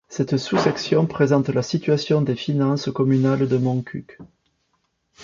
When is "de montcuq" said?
3.47-4.17